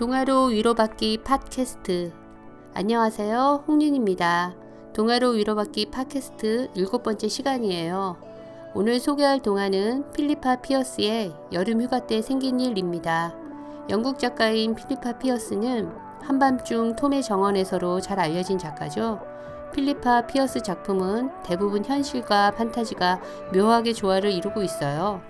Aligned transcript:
동화로 0.00 0.46
위로받기 0.46 1.18
팟캐스트 1.24 2.10
안녕하세요 2.72 3.64
홍윤입니다. 3.68 4.54
동화로 4.94 5.32
위로받기 5.32 5.90
팟캐스트 5.90 6.70
일곱 6.74 7.02
번째 7.02 7.28
시간이에요. 7.28 8.16
오늘 8.74 8.98
소개할 8.98 9.42
동화는 9.42 10.10
필리파 10.12 10.62
피어스의 10.62 11.34
여름 11.52 11.82
휴가 11.82 12.06
때 12.06 12.22
생긴 12.22 12.60
일입니다. 12.60 13.36
영국 13.90 14.18
작가인 14.18 14.74
필리파 14.74 15.18
피어스는 15.18 15.92
한밤중 16.22 16.96
톰의 16.96 17.22
정원에서로 17.22 18.00
잘 18.00 18.18
알려진 18.20 18.56
작가죠. 18.56 19.20
필리파 19.74 20.28
피어스 20.28 20.62
작품은 20.62 21.30
대부분 21.44 21.84
현실과 21.84 22.52
판타지가 22.52 23.20
묘하게 23.52 23.92
조화를 23.92 24.32
이루고 24.32 24.62
있어요. 24.62 25.20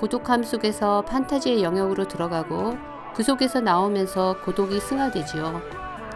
고독함 0.00 0.44
속에서 0.44 1.02
판타지의 1.02 1.62
영역으로 1.62 2.08
들어가고 2.08 2.93
그 3.14 3.22
속에서 3.22 3.60
나오면서 3.60 4.36
고독이 4.44 4.80
승화되지요. 4.80 5.62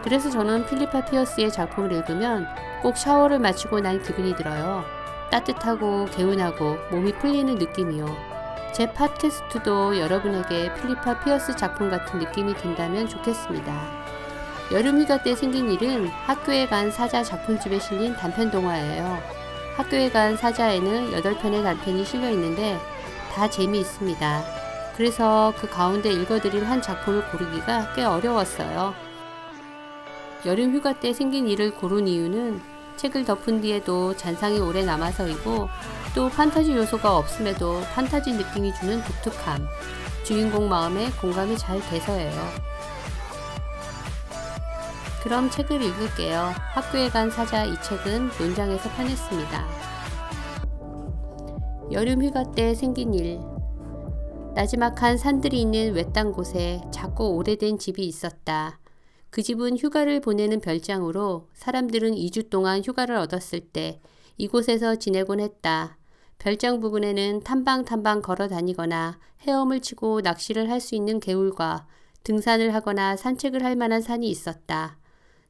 그래서 0.03 0.29
저는 0.29 0.65
필리파 0.65 1.05
피어스의 1.05 1.51
작품을 1.51 1.91
읽으면 1.91 2.47
꼭 2.81 2.97
샤워를 2.97 3.39
마치고 3.39 3.79
난 3.79 4.01
기분이 4.01 4.35
들어요. 4.35 4.83
따뜻하고 5.31 6.05
개운하고 6.05 6.77
몸이 6.91 7.13
풀리는 7.13 7.55
느낌이요. 7.55 8.07
제 8.73 8.91
팟캐스트도 8.93 9.97
여러분에게 9.99 10.73
필리파 10.75 11.19
피어스 11.19 11.55
작품 11.55 11.89
같은 11.89 12.19
느낌이 12.19 12.53
든다면 12.55 13.07
좋겠습니다. 13.07 13.73
여름 14.71 15.01
휴가 15.01 15.21
때 15.21 15.35
생긴 15.35 15.71
일은 15.71 16.07
학교에 16.07 16.67
간 16.67 16.91
사자 16.91 17.23
작품집에 17.23 17.79
실린 17.79 18.15
단편 18.15 18.51
동화예요. 18.51 19.19
학교에 19.75 20.09
간 20.09 20.37
사자에는 20.37 21.11
8편의 21.11 21.63
단편이 21.63 22.05
실려 22.05 22.29
있는데 22.29 22.77
다 23.33 23.49
재미있습니다. 23.49 24.58
그래서 24.99 25.53
그 25.57 25.69
가운데 25.69 26.11
읽어드릴 26.11 26.65
한 26.65 26.81
작품을 26.81 27.25
고르기가 27.31 27.93
꽤 27.93 28.03
어려웠어요. 28.03 28.93
여름 30.45 30.73
휴가 30.73 30.91
때 30.99 31.13
생긴 31.13 31.47
일을 31.47 31.73
고른 31.73 32.05
이유는 32.05 32.59
책을 32.97 33.23
덮은 33.23 33.61
뒤에도 33.61 34.13
잔상이 34.17 34.59
오래 34.59 34.83
남아서이고 34.83 35.69
또 36.13 36.27
판타지 36.27 36.75
요소가 36.75 37.15
없음에도 37.15 37.81
판타지 37.93 38.33
느낌이 38.33 38.73
주는 38.73 39.01
독특함, 39.01 39.65
주인공 40.25 40.67
마음에 40.67 41.09
공감이 41.11 41.57
잘 41.57 41.79
돼서예요. 41.79 42.33
그럼 45.23 45.49
책을 45.49 45.81
읽을게요. 45.81 46.53
학교에 46.73 47.07
간 47.07 47.31
사자 47.31 47.63
이 47.63 47.81
책은 47.81 48.31
논장에서 48.37 48.89
편했습니다. 48.89 49.65
여름 51.93 52.21
휴가 52.21 52.43
때 52.51 52.75
생긴 52.75 53.13
일 53.13 53.58
나지막한 54.55 55.17
산들이 55.17 55.61
있는 55.61 55.93
외딴 55.93 56.31
곳에 56.33 56.81
작고 56.91 57.35
오래된 57.35 57.77
집이 57.77 58.05
있었다. 58.05 58.79
그 59.29 59.41
집은 59.43 59.77
휴가를 59.77 60.21
보내는 60.21 60.59
별장으로 60.59 61.47
사람들은 61.53 62.15
2주 62.15 62.49
동안 62.49 62.81
휴가를 62.83 63.15
얻었을 63.15 63.59
때 63.59 64.01
이곳에서 64.37 64.95
지내곤 64.95 65.39
했다. 65.39 65.97
별장 66.39 66.79
부근에는 66.79 67.41
탐방탐방 67.41 68.21
걸어 68.21 68.47
다니거나 68.47 69.19
헤엄을 69.41 69.81
치고 69.81 70.21
낚시를 70.21 70.69
할 70.69 70.81
수 70.81 70.95
있는 70.95 71.19
개울과 71.19 71.87
등산을 72.23 72.73
하거나 72.73 73.15
산책을 73.15 73.63
할 73.63 73.75
만한 73.75 74.01
산이 74.01 74.27
있었다. 74.29 74.97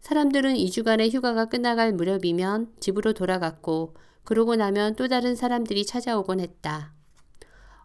사람들은 0.02 0.56
2주간의 0.56 1.14
휴가가 1.14 1.46
끝나갈 1.46 1.94
무렵이면 1.94 2.74
집으로 2.80 3.14
돌아갔고, 3.14 3.96
그러고 4.24 4.56
나면 4.56 4.96
또 4.96 5.08
다른 5.08 5.36
사람들이 5.36 5.86
찾아오곤 5.86 6.40
했다. 6.40 6.94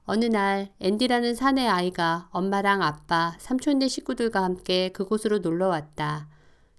어느 0.06 0.26
날 0.26 0.70
앤디라는 0.80 1.34
사내 1.34 1.66
아이가 1.66 2.28
엄마랑 2.30 2.82
아빠, 2.82 3.34
삼촌네 3.38 3.88
식구들과 3.88 4.42
함께 4.42 4.90
그곳으로 4.90 5.38
놀러 5.38 5.68
왔다. 5.68 6.28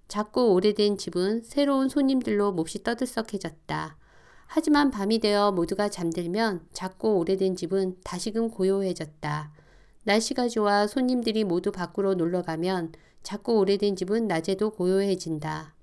작고 0.08 0.54
오래된 0.54 1.00
집은 1.00 1.42
새로운 1.42 1.90
손님들로 1.90 2.52
몹시 2.52 2.84
떠들썩해졌다. 2.84 3.98
하지만 4.46 4.92
밤이 4.92 5.18
되어 5.18 5.52
모두가 5.52 5.90
잠들면 5.90 6.68
작고 6.72 7.18
오래된 7.18 7.56
집은 7.56 7.96
다시금 8.04 8.52
고요해졌다. 8.52 9.52
날씨가 10.04 10.48
좋아 10.48 10.86
손님들이 10.86 11.44
모두 11.44 11.72
밖으로 11.72 12.14
놀러 12.14 12.44
가면 12.44 12.92
작고 13.24 13.58
오래된 13.58 13.96
집은 13.96 14.28
낮에도 14.28 14.70
고요해진다. 14.70 15.74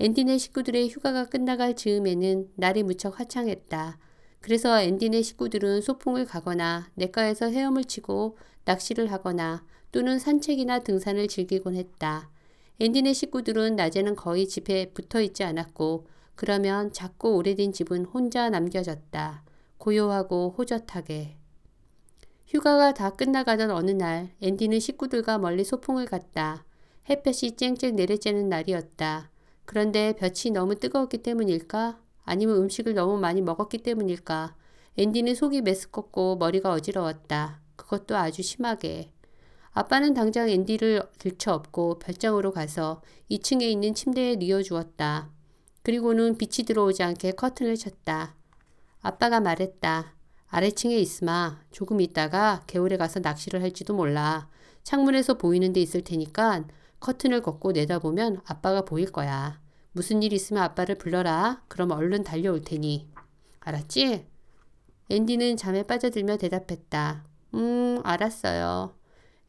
앤디네 0.00 0.36
식구들의 0.36 0.88
휴가가 0.88 1.26
끝나갈 1.26 1.76
즈음에는 1.76 2.48
날이 2.56 2.82
무척 2.82 3.20
화창했다. 3.20 3.98
그래서 4.42 4.82
앤디네 4.82 5.22
식구들은 5.22 5.80
소풍을 5.80 6.26
가거나 6.26 6.90
냇가에서 6.96 7.46
헤엄을 7.46 7.84
치고 7.84 8.36
낚시를 8.64 9.10
하거나 9.10 9.64
또는 9.92 10.18
산책이나 10.18 10.80
등산을 10.80 11.28
즐기곤 11.28 11.76
했다. 11.76 12.28
앤디네 12.80 13.12
식구들은 13.12 13.76
낮에는 13.76 14.16
거의 14.16 14.48
집에 14.48 14.90
붙어 14.92 15.20
있지 15.20 15.44
않았고 15.44 16.08
그러면 16.34 16.92
작고 16.92 17.36
오래된 17.36 17.72
집은 17.72 18.04
혼자 18.06 18.50
남겨졌다. 18.50 19.44
고요하고 19.78 20.56
호젓하게. 20.58 21.36
휴가가 22.48 22.92
다 22.92 23.10
끝나가던 23.10 23.70
어느 23.70 23.92
날 23.92 24.30
앤디는 24.40 24.80
식구들과 24.80 25.38
멀리 25.38 25.62
소풍을 25.62 26.06
갔다. 26.06 26.64
햇볕이 27.08 27.52
쨍쨍 27.52 27.94
내리쬐는 27.94 28.46
날이었다. 28.46 29.30
그런데 29.64 30.14
볕이 30.14 30.50
너무 30.50 30.74
뜨거웠기 30.74 31.18
때문일까? 31.18 32.01
아니면 32.24 32.56
음식을 32.56 32.94
너무 32.94 33.18
많이 33.18 33.40
먹었기 33.42 33.78
때문일까. 33.78 34.54
앤디는 34.98 35.34
속이 35.34 35.62
메스껍고 35.62 36.36
머리가 36.36 36.70
어지러웠다. 36.72 37.60
그것도 37.76 38.16
아주 38.16 38.42
심하게. 38.42 39.12
아빠는 39.72 40.12
당장 40.12 40.50
앤디를 40.50 41.02
들쳐업고 41.18 41.98
별장으로 41.98 42.52
가서 42.52 43.00
2층에 43.30 43.62
있는 43.62 43.94
침대에 43.94 44.36
뉘어주었다. 44.36 45.30
그리고는 45.82 46.36
빛이 46.36 46.66
들어오지 46.66 47.02
않게 47.02 47.32
커튼을 47.32 47.76
쳤다. 47.76 48.36
아빠가 49.00 49.40
말했다. 49.40 50.14
아래층에 50.48 50.96
있으마. 50.98 51.58
조금 51.70 52.02
있다가 52.02 52.64
개울에 52.66 52.98
가서 52.98 53.20
낚시를 53.20 53.62
할지도 53.62 53.94
몰라. 53.94 54.50
창문에서 54.82 55.38
보이는 55.38 55.72
데 55.72 55.80
있을 55.80 56.04
테니까 56.04 56.64
커튼을 57.00 57.40
걷고 57.40 57.72
내다보면 57.72 58.42
아빠가 58.44 58.82
보일 58.82 59.10
거야. 59.10 59.61
무슨 59.92 60.22
일 60.22 60.32
있으면 60.32 60.62
아빠를 60.62 60.96
불러라. 60.96 61.62
그럼 61.68 61.90
얼른 61.90 62.24
달려올 62.24 62.62
테니. 62.62 63.08
알았지? 63.60 64.26
앤디는 65.10 65.56
잠에 65.56 65.82
빠져들며 65.82 66.38
대답했다. 66.38 67.24
음, 67.54 68.00
알았어요. 68.02 68.94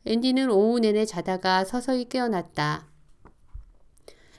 앤디는 0.06 0.52
오후 0.52 0.80
내내 0.80 1.06
자다가 1.06 1.64
서서히 1.64 2.10
깨어났다. 2.10 2.88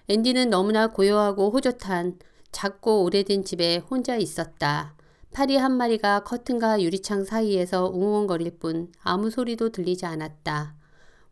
앤디는 0.08 0.50
너무나 0.50 0.88
고요하고 0.88 1.50
호젓한 1.50 2.18
작고 2.52 3.04
오래된 3.04 3.44
집에 3.44 3.78
혼자 3.78 4.16
있었다. 4.16 4.94
파리 5.32 5.56
한 5.56 5.72
마리가 5.72 6.24
커튼과 6.24 6.82
유리창 6.82 7.24
사이에서 7.24 7.86
웅웅거릴 7.86 8.58
뿐 8.58 8.92
아무 9.02 9.30
소리도 9.30 9.70
들리지 9.70 10.04
않았다. 10.04 10.76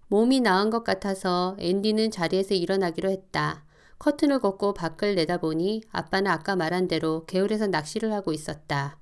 몸이 0.09 0.41
나은 0.41 0.71
것 0.71 0.83
같아서 0.83 1.57
앤디는 1.61 2.11
자리에서 2.11 2.55
일어나기로 2.55 3.11
했다. 3.11 3.65
커튼을 4.03 4.41
걷고 4.41 4.75
밖을 4.75 5.15
내다보니 5.15 5.85
아빠는 5.93 6.29
아까 6.29 6.57
말한 6.57 6.89
대로 6.89 7.25
개울에서 7.27 7.69
낚시를 7.69 8.13
하고 8.13 8.33
있었다. 8.33 8.99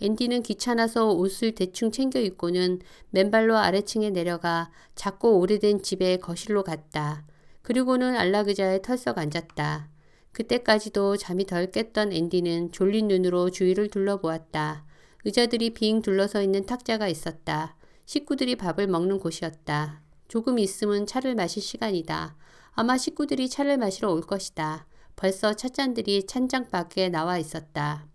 앤디는 0.00 0.44
귀찮아서 0.44 1.10
옷을 1.10 1.56
대충 1.56 1.90
챙겨 1.90 2.20
입고는 2.20 2.78
맨발로 3.10 3.56
아래층에 3.56 4.10
내려가 4.10 4.70
작고 4.94 5.40
오래된 5.40 5.82
집의 5.82 6.20
거실로 6.20 6.62
갔다. 6.62 7.26
그리고는 7.62 8.14
안락의자에 8.14 8.82
털썩 8.82 9.18
앉았다. 9.18 9.88
그때까지도 10.30 11.16
잠이 11.16 11.44
덜 11.44 11.72
깼던 11.72 12.12
앤디는 12.12 12.70
졸린 12.70 13.08
눈으로 13.08 13.50
주위를 13.50 13.88
둘러보았다. 13.88 14.84
의자들이 15.24 15.70
빙 15.74 16.02
둘러서 16.02 16.40
있는 16.40 16.66
탁자가 16.66 17.08
있었다. 17.08 17.74
식구들이 18.06 18.54
밥을 18.54 18.86
먹는 18.86 19.18
곳이었다. 19.18 20.02
조금 20.28 20.60
있으면 20.60 21.04
차를 21.04 21.34
마실 21.34 21.60
시간이다. 21.60 22.36
아마 22.74 22.96
식구들이 22.96 23.48
차를 23.48 23.76
마시러 23.76 24.10
올 24.10 24.22
것이다. 24.22 24.86
벌써 25.16 25.54
찻잔들이 25.54 26.26
찬장 26.26 26.70
밖에 26.70 27.08
나와 27.08 27.38
있었다. 27.38 28.06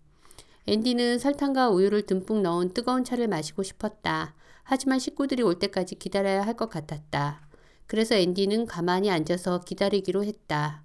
앤디는 0.66 1.18
설탕과 1.18 1.70
우유를 1.70 2.02
듬뿍 2.06 2.42
넣은 2.42 2.74
뜨거운 2.74 3.04
차를 3.04 3.28
마시고 3.28 3.62
싶었다. 3.62 4.34
하지만 4.64 4.98
식구들이 4.98 5.42
올 5.42 5.58
때까지 5.58 5.94
기다려야 5.94 6.42
할 6.42 6.54
것 6.54 6.68
같았다. 6.68 7.48
그래서 7.86 8.16
앤디는 8.16 8.66
가만히 8.66 9.10
앉아서 9.10 9.60
기다리기로 9.60 10.24
했다. 10.24 10.82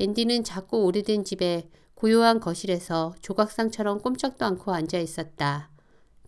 앤디는 0.00 0.44
작고 0.44 0.84
오래된 0.84 1.24
집에 1.24 1.70
고요한 1.94 2.40
거실에서 2.40 3.14
조각상처럼 3.20 4.00
꼼짝도 4.00 4.44
않고 4.44 4.72
앉아 4.72 4.98
있었다. 4.98 5.70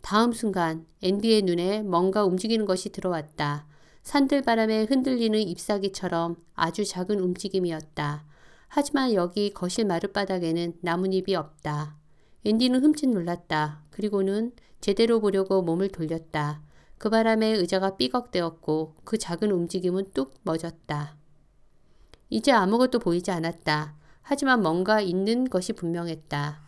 다음 0.01 0.33
순간 0.33 0.87
앤디의 1.03 1.43
눈에 1.43 1.83
뭔가 1.83 2.25
움직이는 2.25 2.65
것이 2.65 2.91
들어왔다. 2.91 3.67
산들바람에 4.05 4.85
흔들리는 4.85 5.39
잎사귀처럼 5.41 6.37
아주 6.55 6.85
작은 6.85 7.19
움직임이었다. 7.19 8.25
하지만 8.69 9.15
여기 9.15 9.51
거실 9.51 9.87
마룻바닥에는 9.87 10.75
나뭇잎이 10.83 11.35
없다. 11.35 11.97
앤디는 12.45 12.83
흠칫 12.83 13.09
놀랐다. 13.09 13.83
그리고는 13.91 14.53
제대로 14.81 15.21
보려고 15.21 15.63
몸을 15.63 15.89
돌렸다. 15.89 16.61
그 16.99 17.09
바람에 17.09 17.47
의자가 17.47 17.97
삐걱대었고 17.97 18.97
그 19.05 19.17
작은 19.17 19.51
움직임은 19.51 20.13
뚝 20.13 20.35
멎었다. 20.43 21.17
이제 22.29 22.53
아무것도 22.53 22.99
보이지 22.99 23.31
않았다. 23.31 23.97
하지만 24.21 24.63
뭔가 24.63 25.01
있는 25.01 25.49
것이 25.49 25.73
분명했다. 25.73 26.61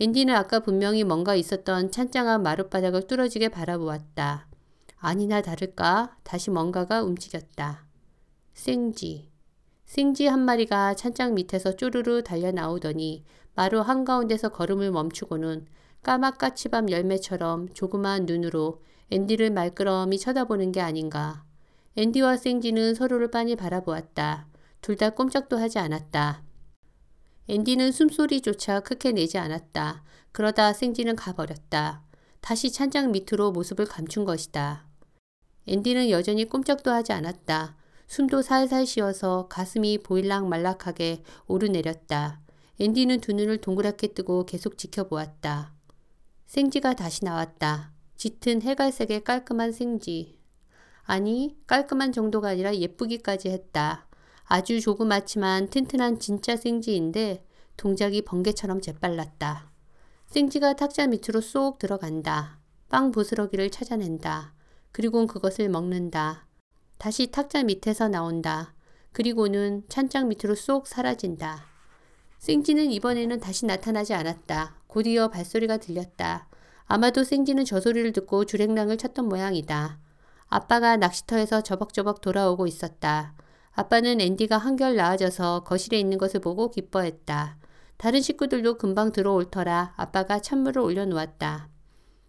앤디는 0.00 0.34
아까 0.34 0.60
분명히 0.60 1.04
뭔가 1.04 1.34
있었던 1.34 1.90
찬장한 1.90 2.42
마룻바닥을 2.42 3.06
뚫어지게 3.06 3.50
바라보았다. 3.50 4.49
아니나 5.00 5.40
다를까 5.40 6.16
다시 6.22 6.50
뭔가가 6.50 7.02
움직였다. 7.02 7.86
생쥐. 8.52 9.30
생쥐 9.86 10.26
한 10.26 10.40
마리가 10.40 10.94
찬장 10.94 11.34
밑에서 11.34 11.74
쪼르르 11.74 12.22
달려 12.22 12.52
나오더니 12.52 13.24
마루 13.54 13.80
한가운데서 13.80 14.50
걸음을 14.50 14.92
멈추고는 14.92 15.66
까맣까치밤 16.02 16.90
열매처럼 16.90 17.72
조그마한 17.74 18.26
눈으로 18.26 18.82
앤디를 19.10 19.50
말끄러미 19.50 20.18
쳐다보는 20.18 20.70
게 20.72 20.80
아닌가. 20.80 21.44
앤디와 21.96 22.36
생쥐는 22.36 22.94
서로를 22.94 23.30
빤히 23.30 23.56
바라보았다. 23.56 24.46
둘 24.82 24.96
다 24.96 25.10
꼼짝도 25.10 25.58
하지 25.58 25.78
않았다. 25.78 26.42
앤디는 27.48 27.92
숨소리조차 27.92 28.80
크게 28.80 29.12
내지 29.12 29.38
않았다. 29.38 30.04
그러다 30.32 30.72
생쥐는 30.72 31.16
가버렸다. 31.16 32.04
다시 32.40 32.70
찬장 32.70 33.12
밑으로 33.12 33.50
모습을 33.52 33.86
감춘 33.86 34.24
것이다. 34.24 34.89
앤디는 35.66 36.10
여전히 36.10 36.44
꼼짝도 36.44 36.90
하지 36.90 37.12
않았다. 37.12 37.76
숨도 38.06 38.42
살살 38.42 38.86
쉬어서 38.86 39.46
가슴이 39.48 39.98
보일락 40.02 40.48
말락하게 40.48 41.22
오르내렸다. 41.46 42.40
앤디는 42.80 43.20
두 43.20 43.32
눈을 43.32 43.58
동그랗게 43.58 44.14
뜨고 44.14 44.46
계속 44.46 44.78
지켜보았다. 44.78 45.74
생쥐가 46.46 46.94
다시 46.94 47.24
나왔다. 47.24 47.92
짙은 48.16 48.62
해갈색의 48.62 49.22
깔끔한 49.22 49.72
생쥐. 49.72 50.38
아니, 51.04 51.56
깔끔한 51.66 52.12
정도가 52.12 52.48
아니라 52.48 52.74
예쁘기까지 52.74 53.48
했다. 53.50 54.08
아주 54.44 54.80
조그맣지만 54.80 55.70
튼튼한 55.70 56.18
진짜 56.18 56.56
생쥐인데 56.56 57.44
동작이 57.76 58.22
번개처럼 58.22 58.80
재빨랐다. 58.80 59.70
생쥐가 60.26 60.74
탁자 60.74 61.06
밑으로 61.06 61.40
쏙 61.40 61.78
들어간다. 61.78 62.58
빵 62.88 63.12
부스러기를 63.12 63.70
찾아낸다. 63.70 64.54
그리곤 64.92 65.26
그것을 65.26 65.68
먹는다. 65.68 66.46
다시 66.98 67.30
탁자 67.30 67.62
밑에서 67.62 68.08
나온다. 68.08 68.74
그리고는 69.12 69.84
찬장 69.88 70.28
밑으로 70.28 70.54
쏙 70.54 70.86
사라진다. 70.86 71.66
생쥐는 72.38 72.90
이번에는 72.90 73.40
다시 73.40 73.66
나타나지 73.66 74.14
않았다. 74.14 74.76
곧이어 74.86 75.28
발소리가 75.28 75.78
들렸다. 75.78 76.48
아마도 76.86 77.22
생쥐는 77.22 77.64
저 77.64 77.80
소리를 77.80 78.12
듣고 78.12 78.44
주랭랑을 78.44 78.98
쳤던 78.98 79.28
모양이다. 79.28 79.98
아빠가 80.48 80.96
낚시터에서 80.96 81.62
저벅저벅 81.62 82.20
돌아오고 82.20 82.66
있었다. 82.66 83.34
아빠는 83.72 84.20
앤디가 84.20 84.58
한결 84.58 84.96
나아져서 84.96 85.64
거실에 85.64 85.98
있는 85.98 86.18
것을 86.18 86.40
보고 86.40 86.70
기뻐했다. 86.70 87.56
다른 87.96 88.20
식구들도 88.20 88.78
금방 88.78 89.12
들어올 89.12 89.50
터라 89.50 89.94
아빠가 89.96 90.40
찬물을 90.40 90.82
올려놓았다. 90.82 91.69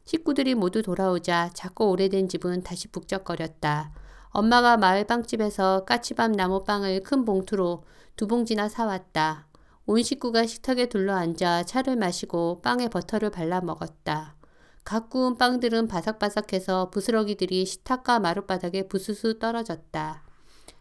식구들이 0.03 0.55
모두 0.55 0.81
돌아오자 0.81 1.51
작고 1.53 1.89
오래된 1.91 2.27
집은 2.27 2.63
다시 2.63 2.87
북적거렸다. 2.87 3.93
엄마가 4.29 4.77
마을 4.77 5.05
빵집에서 5.05 5.85
까치밥 5.85 6.31
나무빵을 6.31 7.01
큰 7.03 7.25
봉투로 7.25 7.83
두 8.15 8.27
봉지나 8.27 8.69
사왔다. 8.69 9.47
온 9.85 10.01
식구가 10.01 10.45
식탁에 10.45 10.87
둘러앉아 10.87 11.63
차를 11.63 11.95
마시고 11.95 12.61
빵에 12.61 12.87
버터를 12.87 13.29
발라 13.29 13.61
먹었다. 13.61 14.35
각 14.83 15.09
구운 15.09 15.37
빵들은 15.37 15.87
바삭바삭해서 15.87 16.89
부스러기들이 16.91 17.65
식탁과 17.65 18.19
마룻바닥에 18.19 18.87
부스스 18.87 19.37
떨어졌다. 19.37 20.23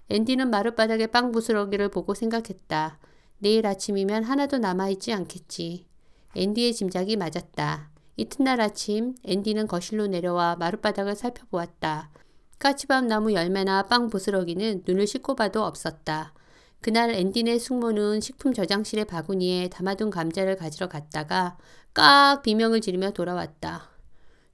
앤디는 0.08 0.50
마룻바닥에 0.50 1.08
빵 1.08 1.32
부스러기를 1.32 1.88
보고 1.90 2.14
생각했다. 2.14 2.99
내일 3.38 3.66
아침이면 3.66 4.25
하나도 4.25 4.58
남아있지 4.58 5.12
않겠지. 5.12 5.87
앤디의 6.34 6.75
짐작이 6.75 7.16
맞았다. 7.16 7.89
이튿날 8.17 8.61
아침 8.61 9.15
앤디는 9.25 9.67
거실로 9.67 10.07
내려와 10.07 10.57
마룻바닥을 10.57 11.15
살펴보았다. 11.17 12.11
까치밥 12.59 13.07
나무 13.07 13.33
열매나 13.33 13.85
빵 13.85 14.11
부스러기는 14.11 14.83
눈을 14.87 15.07
씻고 15.07 15.35
봐도 15.35 15.65
없었다. 15.65 16.35
그날 16.83 17.11
앤디네 17.11 17.59
숙모는 17.59 18.21
식품 18.21 18.53
저장실의 18.53 19.05
바구니에 19.07 19.69
담아둔 19.69 20.11
감자를 20.11 20.57
가지러 20.57 20.89
갔다가 20.89 21.59
깍 21.93 22.43
비명을 22.43 22.81
지르며 22.81 23.11
돌아왔다. 23.11 23.91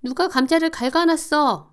누가 0.02 0.28
감자를 0.28 0.70
갉아놨어! 0.70 1.72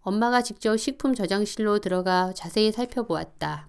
엄마가 0.00 0.42
직접 0.42 0.76
식품 0.76 1.14
저장실로 1.14 1.80
들어가 1.80 2.32
자세히 2.34 2.72
살펴보았다. 2.72 3.68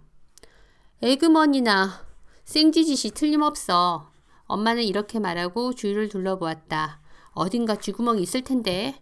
에그머니나 1.02 2.06
생쥐짓이 2.46 3.12
틀림없어. 3.12 4.12
엄마는 4.46 4.84
이렇게 4.84 5.20
말하고 5.20 5.74
주위를 5.74 6.10
둘러보았다. 6.10 6.99
어딘가 7.40 7.78
쥐구멍이 7.78 8.22
있을 8.22 8.42
텐데. 8.42 8.96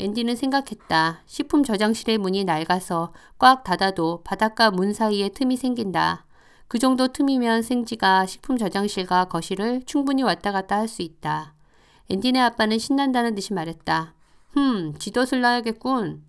앤디는 0.00 0.34
생각했다. 0.34 1.22
식품 1.26 1.62
저장실의 1.62 2.18
문이 2.18 2.44
낡아서 2.44 3.12
꽉 3.38 3.62
닫아도 3.62 4.22
바닥과 4.24 4.72
문 4.72 4.92
사이에 4.92 5.28
틈이 5.28 5.56
생긴다. 5.56 6.26
그 6.66 6.80
정도 6.80 7.06
틈이면 7.08 7.62
생쥐가 7.62 8.26
식품 8.26 8.58
저장실과 8.58 9.26
거실을 9.26 9.82
충분히 9.86 10.24
왔다 10.24 10.50
갔다 10.50 10.76
할 10.78 10.88
수 10.88 11.02
있다. 11.02 11.54
앤디네 12.10 12.40
아빠는 12.40 12.78
신난다는 12.80 13.36
듯이 13.36 13.54
말했다. 13.54 14.14
흠, 14.50 14.94
지덫을 14.98 15.40
놔야겠군. 15.40 16.24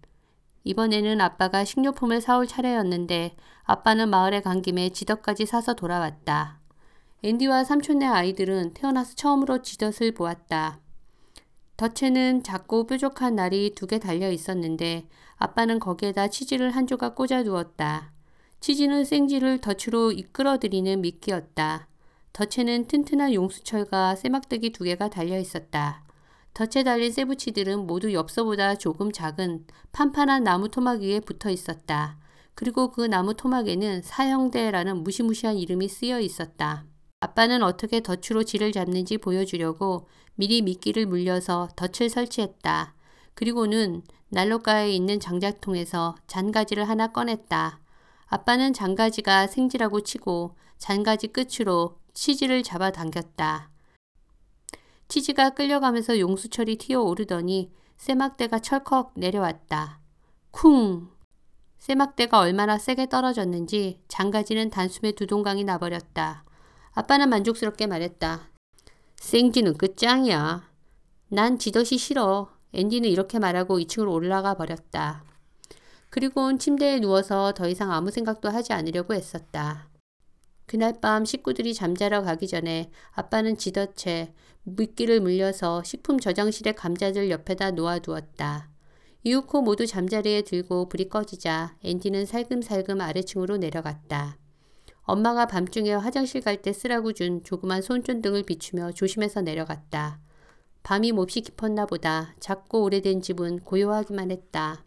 이번에는 0.65 1.19
아빠가 1.19 1.65
식료품을 1.65 2.21
사올 2.21 2.45
차례였는데 2.45 3.35
아빠는 3.63 4.09
마을에 4.09 4.41
간 4.41 4.62
김에 4.62 4.89
지덕까지 4.89 5.47
사서 5.47 5.73
돌아왔다. 5.73 6.59
앤디와 7.23 7.63
삼촌네 7.63 8.06
아이들은 8.06 8.75
태어나서 8.75 9.15
처음으로 9.15 9.63
지덫을 9.63 10.13
보았다. 10.13 10.84
덫에는 11.77 12.44
작고 12.44 12.88
뾰족한 12.88 13.36
날이 13.36 13.74
두 13.75 13.88
개 13.88 14.00
달려 14.00 14.31
있었는데 14.31 15.07
아빠는 15.38 15.80
거기에다 15.80 16.30
치즈를 16.30 16.72
한 16.72 16.88
조각 16.88 17.16
꽂아 17.16 17.44
두었다. 17.44 18.13
치즈는 18.62 19.04
생쥐를 19.04 19.60
덫으로 19.60 20.12
이끌어들이는 20.13 21.01
미끼였다. 21.01 21.88
덫에는 22.33 22.88
튼튼한 22.88 23.33
용수철과 23.33 24.16
세막대기 24.16 24.72
두 24.72 24.83
개가 24.86 25.10
달려 25.10 25.38
있었다. 25.38 26.04
덫에 26.54 26.83
달린 26.83 27.12
세부치들은 27.12 27.86
모두 27.86 28.13
엽서보다 28.13 28.75
조금 28.75 29.12
작은 29.12 29.66
판판한 29.92 30.44
나무 30.44 30.69
토막 30.69 31.01
위에 31.01 31.19
붙어 31.19 31.50
있었다. 31.50 32.18
그리고 32.56 32.92
그 32.92 33.01
나무 33.01 33.33
토막에는 33.33 34.01
사형대라는 34.01 35.04
무시무시한 35.04 35.58
이름이 35.58 35.89
쓰여 35.89 36.22
있었다. 36.22 36.86
아빠는 37.19 37.63
어떻게 37.63 38.01
덫으로 38.01 38.43
쥐를 38.43 38.72
잡는지 38.72 39.17
보여주려고 39.17 40.07
미리 40.36 40.62
미끼를 40.62 41.05
물려서 41.05 41.69
덫을 41.75 42.10
설치했다. 42.10 42.93
그리고는 43.34 44.03
난로가에 44.29 44.91
있는 44.91 45.19
장작통에서 45.19 46.15
잔가지를 46.27 46.88
하나 46.88 47.07
꺼냈다. 47.07 47.79
아빠는 48.27 48.74
장가지가 48.74 49.48
생지라고 49.48 50.01
치고 50.01 50.55
잔가지 50.77 51.27
끝으로 51.27 52.00
치즈를 52.13 52.63
잡아 52.63 52.91
당겼다. 52.91 53.69
치즈가 55.07 55.51
끌려가면서 55.51 56.19
용수철이 56.19 56.77
튀어오르더니 56.77 57.72
쇠막대가 57.98 58.60
철컥 58.60 59.13
내려왔다. 59.15 60.00
쿵! 60.51 61.10
쇠막대가 61.77 62.39
얼마나 62.39 62.77
세게 62.77 63.10
떨어졌는지 63.10 64.01
장가지는 64.07 64.69
단숨에 64.72 65.12
두 65.12 65.27
동강이 65.27 65.63
나버렸다. 65.63 66.44
아빠는 66.95 67.29
만족스럽게 67.29 67.87
말했다. 67.87 68.49
생쥐는 69.17 69.77
끝장이야. 69.77 70.69
난 71.27 71.59
지덫이 71.59 71.97
싫어. 71.97 72.49
앤디는 72.73 73.09
이렇게 73.09 73.37
말하고 73.37 73.79
2층으로 73.79 74.13
올라가 74.13 74.53
버렸다. 74.53 75.25
그리고는 76.09 76.57
침대에 76.57 76.99
누워서 77.01 77.53
더 77.53 77.67
이상 77.67 77.91
아무 77.91 78.11
생각도 78.11 78.49
하지 78.49 78.71
않으려고 78.71 79.13
애썼다. 79.13 79.89
그날 80.65 80.99
밤 81.01 81.25
식구들이 81.25 81.73
잠자러 81.73 82.21
가기 82.21 82.47
전에 82.47 82.89
아빠는 83.11 83.57
지덫에 83.57 84.33
미끼를 84.63 85.19
물려서 85.19 85.83
식품 85.83 86.17
저장실의 86.17 86.75
감자들 86.75 87.29
옆에다 87.29 87.71
놓아두었다. 87.71 88.69
이웃코 89.23 89.63
모두 89.63 89.85
잠자리에 89.85 90.43
들고 90.43 90.87
불이 90.87 91.09
꺼지자 91.09 91.75
앤디는 91.83 92.25
살금살금 92.25 93.01
아래층으로 93.01 93.57
내려갔다. 93.57 94.37
엄마가 95.05 95.45
밤중에 95.45 95.93
화장실 95.93 96.41
갈 96.41 96.62
때 96.62 96.74
쓰라고 96.74 97.13
준 97.13 97.43
조그만 97.43 97.81
손전등을 97.81 98.43
비추며 98.43 98.91
조심해서 98.93 99.41
내려갔다. 99.41 100.19
밤이 100.81 101.12
몹시 101.12 101.41
깊었나 101.41 101.85
보다 101.85 102.33
작고 102.39 102.83
오래된 102.83 103.21
집은 103.21 103.59
고요하기만 103.59 104.31
했다. 104.31 104.83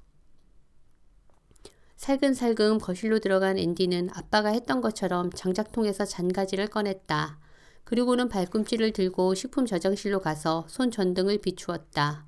살금살금 1.97 2.79
거실로 2.79 3.19
들어간 3.19 3.59
앤디는 3.59 4.11
아빠가 4.13 4.51
했던 4.51 4.81
것처럼 4.81 5.31
장작통에서 5.31 6.05
잔가지를 6.05 6.69
꺼냈다. 6.69 7.39
그리고는 7.85 8.29
발꿈치를 8.29 8.93
들고 8.93 9.35
식품 9.35 9.67
저장실로 9.67 10.21
가서 10.21 10.65
손 10.69 10.91
전등을 10.91 11.39
비추었다. 11.39 12.27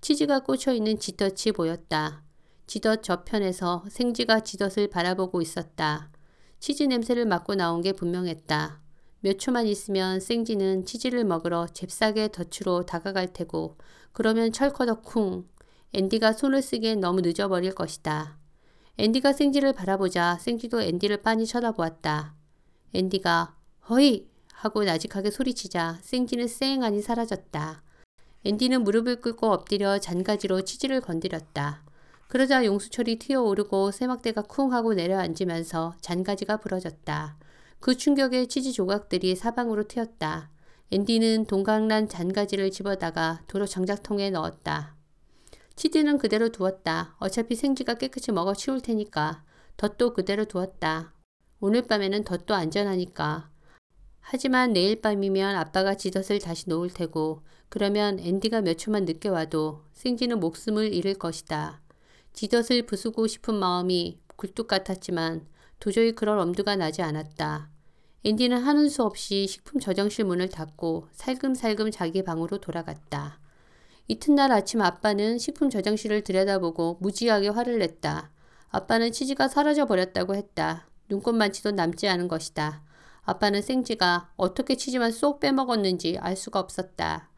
치즈가 0.00 0.40
꽂혀 0.40 0.72
있는 0.72 0.98
지덫이 0.98 1.52
보였다. 1.54 2.24
지덧 2.66 3.02
저편에서 3.02 3.84
생쥐가 3.88 4.40
지덧을 4.40 4.88
바라보고 4.88 5.42
있었다. 5.42 6.10
치즈 6.62 6.84
냄새를 6.84 7.26
맡고 7.26 7.56
나온 7.56 7.82
게 7.82 7.92
분명했다. 7.92 8.80
몇 9.18 9.38
초만 9.40 9.66
있으면 9.66 10.20
생쥐는 10.20 10.84
치즈를 10.84 11.24
먹으러 11.24 11.66
잽싸게 11.66 12.28
덫으로 12.28 12.86
다가갈 12.86 13.32
테고 13.32 13.78
그러면 14.12 14.52
철커덕쿵 14.52 15.48
앤디가 15.92 16.34
손을 16.34 16.62
쓰기엔 16.62 17.00
너무 17.00 17.20
늦어버릴 17.20 17.74
것이다. 17.74 18.38
앤디가 18.96 19.32
생쥐를 19.32 19.72
바라보자 19.72 20.38
생쥐도 20.40 20.82
앤디를 20.82 21.22
빤히 21.22 21.46
쳐다보았다. 21.46 22.36
앤디가 22.94 23.56
허이 23.88 24.28
하고 24.52 24.84
나직하게 24.84 25.32
소리치자 25.32 25.98
생쥐는 26.02 26.46
쌩하니 26.46 27.02
사라졌다. 27.02 27.82
앤디는 28.44 28.84
무릎을 28.84 29.20
꿇고 29.20 29.50
엎드려 29.50 29.98
잔가지로 29.98 30.62
치즈를 30.62 31.00
건드렸다. 31.00 31.82
그러자 32.32 32.64
용수철이 32.64 33.18
튀어오르고 33.18 33.90
세막대가 33.90 34.40
쿵 34.40 34.72
하고 34.72 34.94
내려앉으면서 34.94 35.92
잔가지가 36.00 36.56
부러졌다. 36.56 37.36
그 37.78 37.94
충격에 37.94 38.46
치즈 38.46 38.72
조각들이 38.72 39.36
사방으로 39.36 39.86
튀었다. 39.86 40.50
앤디는 40.92 41.44
동강난 41.44 42.08
잔가지를 42.08 42.70
집어다가 42.70 43.42
도로 43.48 43.66
장작통에 43.66 44.30
넣었다. 44.30 44.96
치즈는 45.76 46.16
그대로 46.16 46.48
두었다. 46.48 47.16
어차피 47.18 47.54
생쥐가 47.54 47.96
깨끗이 47.96 48.32
먹어 48.32 48.54
치울 48.54 48.80
테니까. 48.80 49.44
덫도 49.76 50.14
그대로 50.14 50.46
두었다. 50.46 51.12
오늘 51.60 51.82
밤에는 51.82 52.24
덫도 52.24 52.54
안전하니까. 52.54 53.50
하지만 54.20 54.72
내일 54.72 55.02
밤이면 55.02 55.54
아빠가 55.56 55.96
지덫을 55.96 56.38
다시 56.38 56.70
놓을 56.70 56.88
테고 56.94 57.42
그러면 57.68 58.18
앤디가 58.18 58.62
몇 58.62 58.78
초만 58.78 59.04
늦게 59.04 59.28
와도 59.28 59.84
생쥐는 59.92 60.40
목숨을 60.40 60.94
잃을 60.94 61.16
것이다. 61.16 61.82
지덫을 62.32 62.86
부수고 62.86 63.26
싶은 63.26 63.54
마음이 63.54 64.20
굴뚝 64.36 64.68
같았지만 64.68 65.46
도저히 65.80 66.12
그럴 66.12 66.38
엄두가 66.38 66.76
나지 66.76 67.02
않았다. 67.02 67.70
앤디는 68.24 68.62
하는 68.62 68.88
수 68.88 69.02
없이 69.02 69.46
식품 69.48 69.80
저장실 69.80 70.24
문을 70.24 70.48
닫고 70.48 71.08
살금살금 71.12 71.90
자기 71.90 72.22
방으로 72.22 72.58
돌아갔다. 72.58 73.40
이튿날 74.06 74.52
아침 74.52 74.80
아빠는 74.80 75.38
식품 75.38 75.70
저장실을 75.70 76.22
들여다보고 76.22 76.98
무지하게 77.00 77.48
화를 77.48 77.78
냈다. 77.78 78.30
아빠는 78.70 79.10
치즈가 79.10 79.48
사라져 79.48 79.86
버렸다고 79.86 80.34
했다. 80.34 80.86
눈꽃만치도 81.08 81.72
남지 81.72 82.08
않은 82.08 82.28
것이다. 82.28 82.84
아빠는 83.22 83.60
생쥐가 83.62 84.32
어떻게 84.36 84.76
치즈만 84.76 85.12
쏙 85.12 85.40
빼먹었는지 85.40 86.18
알 86.20 86.36
수가 86.36 86.60
없었다. 86.60 87.31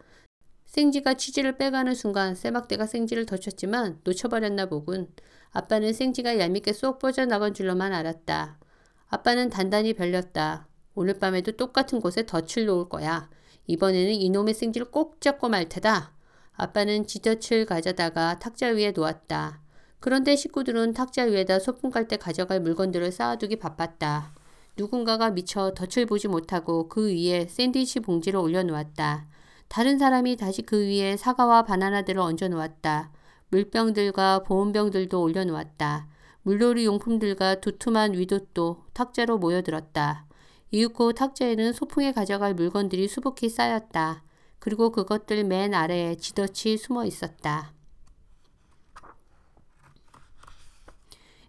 생쥐가 0.74 1.14
치즈를 1.14 1.56
빼가는 1.56 1.94
순간 1.94 2.34
세막대가 2.34 2.86
생쥐를 2.86 3.26
덮쳤지만 3.26 4.00
놓쳐버렸나 4.02 4.66
보군. 4.66 5.06
아빠는 5.52 5.92
생쥐가 5.92 6.40
얄밉게 6.40 6.72
쏙 6.72 6.98
뻗어나간 6.98 7.54
줄로만 7.54 7.92
알았다. 7.92 8.58
아빠는 9.06 9.50
단단히 9.50 9.94
별렸다. 9.94 10.66
오늘 10.96 11.14
밤에도 11.14 11.52
똑같은 11.52 12.00
곳에 12.00 12.26
덫을 12.26 12.66
놓을 12.66 12.88
거야. 12.88 13.30
이번에는 13.68 14.14
이놈의 14.14 14.54
생쥐를 14.54 14.90
꼭 14.90 15.20
잡고 15.20 15.48
말 15.48 15.68
테다. 15.68 16.12
아빠는 16.54 17.06
지덫을 17.06 17.66
가져다가 17.66 18.40
탁자 18.40 18.66
위에 18.66 18.90
놓았다. 18.90 19.60
그런데 20.00 20.34
식구들은 20.34 20.94
탁자 20.94 21.22
위에다 21.22 21.60
소풍 21.60 21.92
갈 21.92 22.08
때 22.08 22.16
가져갈 22.16 22.58
물건들을 22.58 23.12
쌓아두기 23.12 23.60
바빴다. 23.60 24.34
누군가가 24.76 25.30
미처 25.30 25.72
덫을 25.72 26.06
보지 26.06 26.26
못하고 26.26 26.88
그 26.88 27.12
위에 27.12 27.46
샌드위치 27.46 28.00
봉지를 28.00 28.40
올려놓았다. 28.40 29.33
다른 29.74 29.98
사람이 29.98 30.36
다시 30.36 30.62
그 30.62 30.86
위에 30.86 31.16
사과와 31.16 31.64
바나나들을 31.64 32.20
얹어 32.20 32.46
놓았다. 32.46 33.10
물병들과 33.48 34.44
보온병들도 34.44 35.20
올려 35.20 35.44
놓았다. 35.44 36.06
물놀이 36.42 36.84
용품들과 36.84 37.56
두툼한 37.56 38.12
위도또 38.12 38.84
탁자로 38.92 39.38
모여들었다. 39.38 40.28
이윽고 40.70 41.14
탁자에는 41.14 41.72
소풍에 41.72 42.12
가져갈 42.12 42.54
물건들이 42.54 43.08
수북히 43.08 43.48
쌓였다. 43.48 44.22
그리고 44.60 44.92
그것들 44.92 45.42
맨 45.42 45.74
아래에 45.74 46.14
지덫이 46.18 46.76
숨어 46.76 47.04
있었다. 47.04 47.72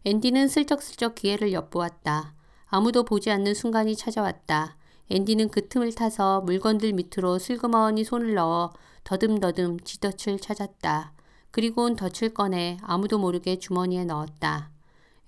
앤디는 0.03 0.47
슬쩍슬쩍 0.47 1.13
기회를 1.13 1.53
엿보았다. 1.53 2.33
아무도 2.65 3.03
보지 3.03 3.29
않는 3.29 3.53
순간이 3.53 3.95
찾아왔다. 3.95 4.77
앤디는 5.09 5.49
그 5.49 5.67
틈을 5.67 5.93
타서 5.93 6.41
물건들 6.41 6.93
밑으로 6.93 7.37
슬그머니 7.37 8.03
손을 8.03 8.33
넣어 8.33 8.73
더듬더듬 9.03 9.79
지덫을 9.81 10.39
찾았다. 10.39 11.13
그리고는 11.51 11.95
덫을 11.95 12.33
꺼내 12.33 12.77
아무도 12.81 13.19
모르게 13.19 13.59
주머니에 13.59 14.03
넣었다. 14.05 14.71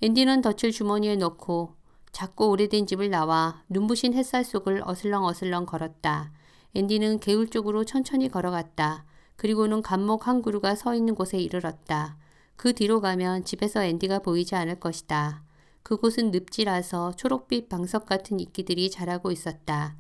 앤디는 0.02 0.42
덫을 0.42 0.72
주머니에 0.72 1.16
넣고 1.16 1.76
작고 2.12 2.50
오래된 2.50 2.88
집을 2.88 3.10
나와 3.10 3.62
눈부신 3.70 4.14
햇살 4.14 4.44
속을 4.44 4.82
어슬렁어슬렁 4.84 5.66
걸었다. 5.68 6.32
앤디는 6.74 7.20
개울 7.20 7.50
쪽으로 7.50 7.86
천천히 7.86 8.30
걸어갔다. 8.30 9.06
그리고는 9.36 9.84
감목 9.84 10.28
한 10.28 10.42
그루가 10.42 10.74
서 10.76 10.96
있는 10.96 11.14
곳에 11.14 11.38
이르렀다. 11.38 12.18
그 12.56 12.74
뒤로 12.74 13.02
가면 13.02 13.46
집에서 13.46 13.84
앤디가 13.84 14.20
보이지 14.20 14.56
않을 14.56 14.80
것이다. 14.80 15.44
그곳은 15.88 16.32
늪지라서 16.32 17.14
초록빛 17.16 17.70
방석 17.70 18.08
같은 18.08 18.42
이끼들이 18.42 18.92
자라고 18.92 19.32
있었다. 19.32 19.96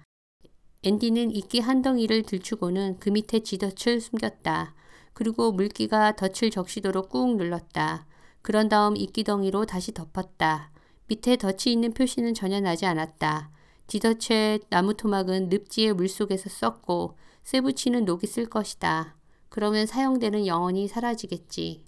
앤디는 0.84 1.34
이끼 1.34 1.62
한 1.62 1.82
덩이를 1.82 2.24
들추고는 2.24 3.00
그 3.00 3.10
밑에 3.10 3.40
지덫을 3.40 4.02
숨겼다. 4.02 4.76
그리고 5.14 5.54
물기가 5.54 6.14
덫을 6.18 6.52
적시도록 6.52 7.08
꾹 7.08 7.38
눌렀다. 7.38 8.06
그런 8.42 8.68
다음 8.68 8.98
이끼덩이로 8.98 9.66
다시 9.66 9.94
덮었다. 9.94 10.74
밑에 11.08 11.38
덫이 11.38 11.72
있는 11.72 11.94
표시는 11.94 12.34
전혀 12.34 12.60
나지 12.60 12.86
않았다. 12.86 13.50
지덫의 13.88 14.60
나무 14.70 14.94
토막은 14.94 15.48
늪지의 15.48 15.94
물속에서 15.94 16.50
썩고 16.50 17.18
쇠붙이는 17.44 18.04
녹이 18.04 18.28
쓸 18.28 18.48
것이다. 18.48 19.16
그러면 19.48 19.86
사용되는 19.86 20.48
영혼이 20.48 20.90
사라지겠지. 20.90 21.87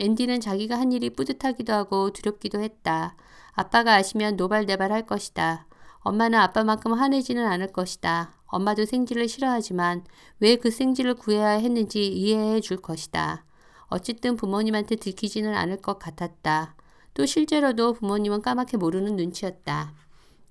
앤디는 0.00 0.40
자기가 0.40 0.78
한 0.78 0.92
일이 0.92 1.10
뿌듯하기도 1.10 1.72
하고 1.72 2.10
두렵기도 2.10 2.60
했다. 2.60 3.16
아빠가 3.52 3.94
아시면 3.94 4.36
노발대발 4.36 4.90
할 4.92 5.06
것이다. 5.06 5.66
엄마는 6.00 6.38
아빠만큼 6.38 6.94
화내지는 6.94 7.46
않을 7.46 7.72
것이다. 7.72 8.32
엄마도 8.46 8.86
생쥐를 8.86 9.28
싫어하지만 9.28 10.04
왜 10.40 10.56
그 10.56 10.70
생쥐를 10.70 11.14
구해야 11.14 11.50
했는지 11.50 12.06
이해해 12.06 12.60
줄 12.60 12.78
것이다. 12.78 13.44
어쨌든 13.88 14.36
부모님한테 14.36 14.96
들키지는 14.96 15.54
않을 15.54 15.78
것 15.78 15.98
같았다. 15.98 16.74
또 17.12 17.26
실제로도 17.26 17.92
부모님은 17.94 18.40
까맣게 18.40 18.78
모르는 18.78 19.16
눈치였다. 19.16 19.92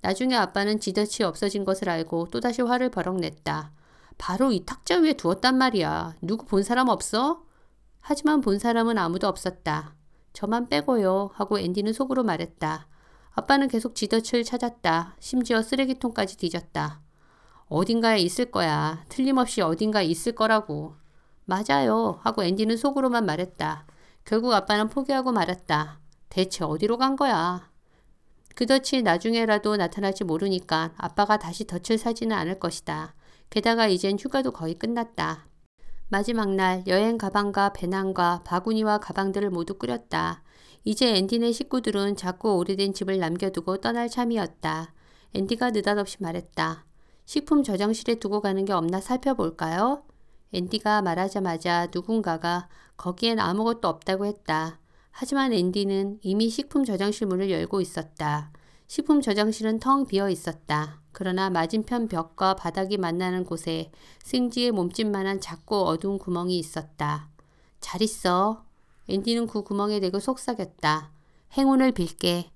나중에 0.02 0.36
아빠는 0.36 0.78
지덫이 0.78 1.24
없어진 1.24 1.64
것을 1.64 1.88
알고 1.88 2.28
또다시 2.30 2.62
화를 2.62 2.90
버럭 2.90 3.16
냈다. 3.18 3.72
바로 4.18 4.52
이 4.52 4.64
탁자 4.64 4.98
위에 4.98 5.14
두었단 5.14 5.56
말이야. 5.58 6.14
누구 6.22 6.46
본 6.46 6.62
사람 6.62 6.88
없어? 6.88 7.42
하지만 8.00 8.40
본 8.40 8.58
사람은 8.58 8.98
아무도 8.98 9.28
없었다. 9.28 9.94
저만 10.32 10.68
빼고요 10.68 11.30
하고 11.34 11.58
앤디는 11.58 11.92
속으로 11.92 12.22
말했다. 12.24 12.86
아빠는 13.32 13.68
계속 13.68 13.94
지더치를 13.94 14.44
찾았다. 14.44 15.16
심지어 15.20 15.62
쓰레기통까지 15.62 16.36
뒤졌다. 16.36 17.00
어딘가에 17.66 18.18
있을 18.18 18.50
거야. 18.50 19.04
틀림없이 19.08 19.60
어딘가에 19.60 20.04
있을 20.04 20.32
거라고. 20.32 20.96
맞아요. 21.44 22.18
하고 22.22 22.42
앤디는 22.44 22.76
속으로만 22.76 23.26
말했다. 23.26 23.86
결국 24.24 24.52
아빠는 24.52 24.88
포기하고 24.88 25.32
말았다. 25.32 26.00
대체 26.28 26.64
어디로 26.64 26.98
간 26.98 27.16
거야? 27.16 27.70
그 28.54 28.66
덫이 28.66 29.02
나중에라도 29.02 29.76
나타날지 29.76 30.24
모르니까 30.24 30.92
아빠가 30.96 31.38
다시 31.38 31.64
덫을 31.64 31.98
사지는 31.98 32.36
않을 32.36 32.58
것이다. 32.58 33.14
게다가 33.48 33.86
이젠 33.86 34.18
휴가도 34.18 34.52
거의 34.52 34.74
끝났다. 34.74 35.46
마지막 36.12 36.56
날 36.56 36.82
여행 36.88 37.18
가방과 37.18 37.72
배낭과 37.72 38.42
바구니와 38.44 38.98
가방들을 38.98 39.48
모두 39.50 39.74
꾸렸다. 39.78 40.42
이제 40.82 41.14
앤디네 41.14 41.52
식구들은 41.52 42.16
작고 42.16 42.58
오래된 42.58 42.94
집을 42.94 43.20
남겨두고 43.20 43.76
떠날 43.76 44.08
참이었다. 44.08 44.92
앤디가 45.34 45.70
느닷없이 45.70 46.16
말했다. 46.18 46.84
식품 47.26 47.62
저장실에 47.62 48.16
두고 48.16 48.40
가는 48.40 48.64
게 48.64 48.72
없나 48.72 49.00
살펴볼까요? 49.00 50.02
앤디가 50.52 51.02
말하자마자 51.02 51.90
누군가가 51.94 52.68
거기엔 52.96 53.38
아무것도 53.38 53.86
없다고 53.86 54.26
했다. 54.26 54.80
하지만 55.12 55.52
앤디는 55.52 56.18
이미 56.22 56.48
식품 56.48 56.84
저장실 56.84 57.28
문을 57.28 57.52
열고 57.52 57.80
있었다. 57.80 58.50
식품 58.88 59.20
저장실은 59.20 59.78
텅 59.78 60.04
비어 60.08 60.28
있었다. 60.28 60.99
그러나 61.12 61.50
맞은편 61.50 62.08
벽과 62.08 62.54
바닥이 62.54 62.96
만나는 62.96 63.44
곳에 63.44 63.90
승지의 64.24 64.70
몸집만한 64.72 65.40
작고 65.40 65.84
어두운 65.84 66.18
구멍이 66.18 66.58
있었다. 66.58 67.28
잘 67.80 68.02
있어. 68.02 68.64
앤디는 69.08 69.46
그 69.48 69.62
구멍에 69.62 70.00
대고 70.00 70.20
속삭였다. 70.20 71.12
행운을 71.56 71.92
빌게. 71.92 72.50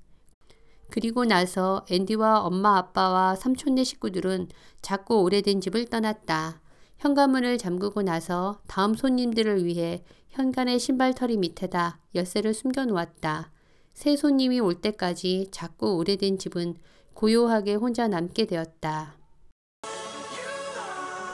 그리고 0.91 1.25
나서 1.25 1.85
앤디와 1.91 2.41
엄마 2.41 2.77
아빠와 2.79 3.35
삼촌네 3.35 3.83
식구들은 3.83 4.49
작고 4.83 5.23
오래된 5.23 5.61
집을 5.61 5.87
떠났다. 5.87 6.61
현관문을 6.99 7.59
잠그고 7.59 8.03
나서 8.03 8.61
다음 8.67 8.95
손님들을 8.95 9.65
위해 9.65 10.05
현관의 10.31 10.79
신발털이 10.79 11.37
밑에다 11.39 11.99
열쇠를 12.15 12.55
숨겨 12.55 12.85
놓았다. 12.85 13.51
새 13.93 14.17
손님이 14.17 14.61
올 14.61 14.81
때까지 14.81 15.49
작고 15.51 15.97
오래된 15.97 16.39
집은 16.39 16.77
고요하게 17.15 17.75
혼자 17.75 18.09
남게 18.09 18.47
되었다. 18.47 19.15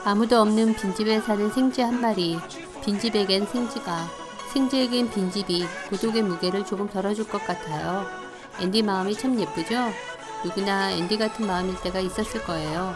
아무도 0.05 0.39
없는 0.41 0.75
빈집에 0.75 1.19
사는 1.19 1.49
생쥐 1.49 1.81
한 1.81 1.99
마리. 1.99 2.37
빈집에겐 2.83 3.45
생쥐가, 3.45 4.07
생쥐에겐 4.53 5.11
빈집이 5.11 5.65
고독의 5.89 6.23
무게를 6.23 6.65
조금 6.65 6.89
덜어줄 6.89 7.27
것 7.27 7.45
같아요. 7.45 8.05
앤디 8.59 8.81
마음이 8.81 9.15
참 9.15 9.39
예쁘죠? 9.39 9.75
누구나 10.43 10.91
앤디 10.91 11.17
같은 11.17 11.45
마음일 11.45 11.79
때가 11.81 11.99
있었을 11.99 12.43
거예요. 12.43 12.93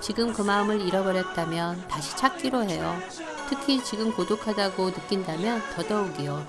지금 0.00 0.32
그 0.32 0.42
마음을 0.42 0.80
잃어버렸다면 0.80 1.86
다시 1.88 2.16
찾기로 2.16 2.64
해요. 2.64 2.96
특히 3.48 3.82
지금 3.82 4.12
고독하다고 4.12 4.90
느낀다면 4.90 5.62
더더욱이요. 5.76 6.44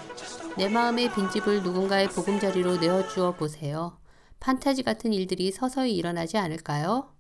내 0.57 0.67
마음의 0.67 1.13
빈집을 1.13 1.61
누군가의 1.61 2.09
보금자리로 2.09 2.77
내어주어 2.77 3.33
보세요. 3.33 3.98
판타지 4.39 4.83
같은 4.83 5.13
일들이 5.13 5.51
서서히 5.51 5.95
일어나지 5.95 6.37
않을까요? 6.37 7.13